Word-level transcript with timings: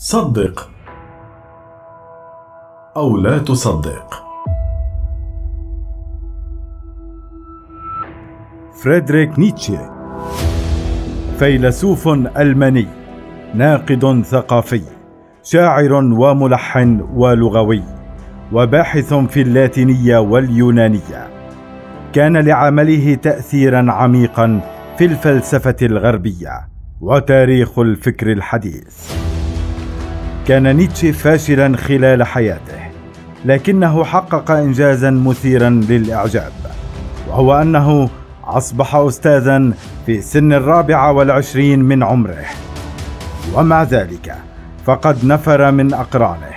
صدق 0.00 0.70
أو 2.96 3.16
لا 3.16 3.38
تصدق. 3.38 4.24
فريدريك 8.82 9.38
نيتشه 9.38 9.90
فيلسوف 11.38 12.08
ألماني 12.08 12.86
ناقد 13.54 14.22
ثقافي 14.22 14.82
شاعر 15.42 15.92
وملحن 15.92 17.00
ولغوي 17.14 17.82
وباحث 18.52 19.14
في 19.14 19.42
اللاتينية 19.42 20.18
واليونانية. 20.18 21.28
كان 22.12 22.36
لعمله 22.36 23.14
تاثيرا 23.14 23.92
عميقا 23.92 24.60
في 24.98 25.04
الفلسفة 25.04 25.76
الغربية 25.82 26.68
وتاريخ 27.00 27.78
الفكر 27.78 28.32
الحديث. 28.32 29.18
كان 30.48 30.76
نيتشه 30.76 31.10
فاشلا 31.10 31.76
خلال 31.76 32.22
حياته 32.22 32.80
لكنه 33.44 34.04
حقق 34.04 34.50
انجازا 34.50 35.10
مثيرا 35.10 35.70
للإعجاب 35.70 36.52
وهو 37.28 37.54
أنه 37.62 38.10
أصبح 38.44 38.94
استاذا 38.94 39.72
في 40.06 40.20
سن 40.20 40.52
الرابعة 40.52 41.12
والعشرين 41.12 41.84
من 41.84 42.02
عمره. 42.02 42.44
ومع 43.54 43.82
ذلك 43.82 44.34
فقد 44.86 45.24
نفر 45.24 45.70
من 45.70 45.94
أقرانه 45.94 46.54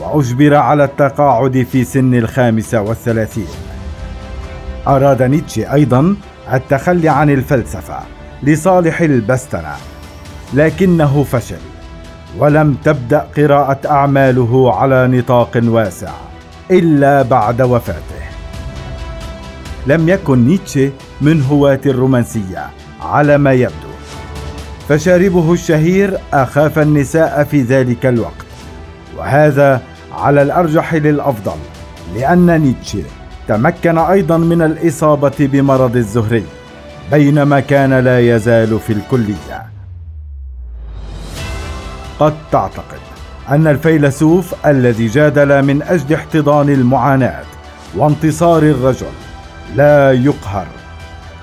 وأجبر 0.00 0.54
على 0.54 0.84
التقاعد 0.84 1.66
في 1.72 1.84
سن 1.84 2.14
الخامسه 2.14 2.80
والثلاثين. 2.80 3.48
أراد 4.88 5.22
نيتشه 5.22 5.72
أيضا 5.72 6.16
التخلي 6.52 7.08
عن 7.08 7.30
الفلسفة 7.30 7.98
لصالح 8.42 9.00
البستنة 9.00 9.74
لكنه 10.54 11.22
فشل. 11.22 11.71
ولم 12.38 12.76
تبدأ 12.84 13.26
قراءة 13.36 13.78
أعماله 13.86 14.74
على 14.76 15.08
نطاق 15.08 15.60
واسع 15.64 16.12
إلا 16.70 17.22
بعد 17.22 17.62
وفاته. 17.62 18.22
لم 19.86 20.08
يكن 20.08 20.46
نيتشه 20.46 20.90
من 21.20 21.42
هواة 21.42 21.80
الرومانسية 21.86 22.66
على 23.02 23.38
ما 23.38 23.52
يبدو. 23.52 23.92
فشاربه 24.88 25.52
الشهير 25.52 26.18
أخاف 26.32 26.78
النساء 26.78 27.44
في 27.44 27.62
ذلك 27.62 28.06
الوقت. 28.06 28.46
وهذا 29.18 29.80
على 30.12 30.42
الأرجح 30.42 30.94
للأفضل 30.94 31.56
لأن 32.14 32.60
نيتشه 32.60 33.04
تمكن 33.48 33.98
أيضا 33.98 34.36
من 34.36 34.62
الإصابة 34.62 35.32
بمرض 35.38 35.96
الزهري 35.96 36.44
بينما 37.12 37.60
كان 37.60 37.94
لا 37.94 38.20
يزال 38.20 38.78
في 38.80 38.92
الكلية. 38.92 39.51
قد 42.22 42.34
تعتقد 42.52 43.00
أن 43.50 43.66
الفيلسوف 43.66 44.66
الذي 44.66 45.06
جادل 45.06 45.62
من 45.64 45.82
أجل 45.82 46.14
احتضان 46.14 46.68
المعاناة 46.68 47.44
وانتصار 47.96 48.62
الرجل 48.62 49.12
لا 49.76 50.12
يقهر 50.12 50.66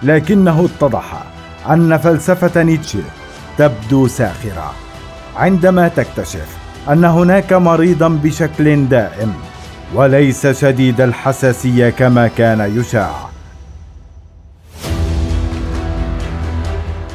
لكنه 0.03 0.65
اتضح 0.65 1.23
أن 1.69 1.97
فلسفة 1.97 2.63
نيتشه 2.63 3.03
تبدو 3.57 4.07
ساخرة 4.07 4.73
عندما 5.35 5.87
تكتشف 5.87 6.57
أن 6.89 7.05
هناك 7.05 7.53
مريضا 7.53 8.07
بشكل 8.07 8.85
دائم 8.85 9.33
وليس 9.95 10.47
شديد 10.47 11.01
الحساسية 11.01 11.89
كما 11.89 12.27
كان 12.27 12.79
يشاع. 12.79 13.29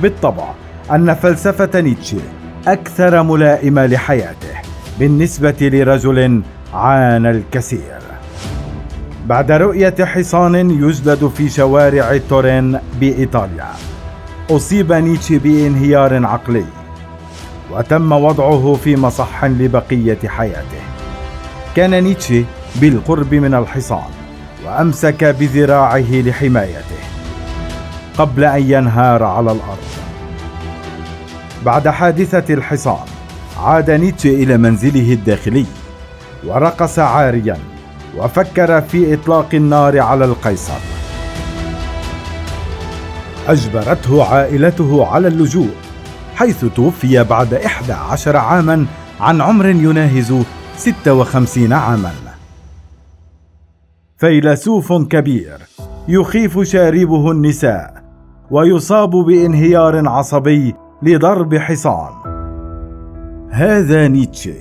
بالطبع 0.03 0.51
أن 0.91 1.15
فلسفة 1.15 1.81
نيتشه 1.81 2.44
أكثر 2.69 3.23
ملائمه 3.23 3.87
لحياته 3.87 4.55
بالنسبة 4.99 5.57
لرجل 5.61 6.43
عانى 6.75 7.31
الكثير. 7.31 7.99
بعد 9.27 9.53
رؤية 9.53 9.95
حصان 10.05 10.71
يجلد 10.71 11.33
في 11.37 11.49
شوارع 11.49 12.17
تورين 12.31 12.79
بإيطاليا 13.01 13.69
أصيب 14.51 14.93
نيتشه 14.93 15.39
بانهيار 15.39 16.27
عقلي 16.27 16.65
وتم 17.73 18.13
وضعه 18.13 18.75
في 18.85 18.97
مصح 18.97 19.45
لبقية 19.45 20.19
حياته. 20.27 20.83
كان 21.77 22.05
نيتشه 22.05 22.45
بالقرب 22.77 23.35
من 23.35 23.55
الحصان 23.55 24.11
وأمسك 24.67 25.25
بذراعه 25.25 26.13
لحمايته 26.13 27.03
قبل 28.19 28.45
أن 28.45 28.71
ينهار 28.71 29.23
على 29.23 29.53
الأرض. 29.53 30.04
بعد 31.65 31.89
حادثة 31.89 32.55
الحصان 32.55 33.07
عاد 33.59 33.91
نيتشه 33.91 34.29
إلى 34.31 34.57
منزله 34.57 35.13
الداخلي 35.13 35.67
ورقص 36.47 36.99
عاريا 36.99 37.57
وفكر 38.19 38.81
في 38.81 39.15
إطلاق 39.15 39.49
النار 39.55 40.01
على 40.01 40.25
القيصر. 40.25 40.79
أجبرته 43.49 44.25
عائلته 44.25 45.07
على 45.07 45.29
اللجوء 45.29 45.71
حيث 46.35 46.65
توفي 46.65 47.25
بعد 47.25 47.55
إحدى 47.55 47.93
عشر 47.93 48.37
عاما 48.37 48.87
عن 49.21 49.41
عمر 49.41 49.67
يناهز 49.67 50.35
56 50.77 51.73
عاما. 51.73 52.13
فيلسوف 54.17 54.93
كبير 54.93 55.59
يخيف 56.09 56.61
شاربه 56.61 57.31
النساء 57.31 58.05
ويصاب 58.51 59.11
بانهيار 59.11 60.09
عصبي 60.09 60.75
لضرب 61.05 61.55
حصان. 61.55 62.13
هذا 63.51 64.09
نيتشه. 64.09 64.55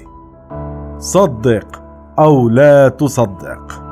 صدق 0.98 1.84
أو 2.20 2.50
لا 2.50 2.90
تصدق. 2.90 3.83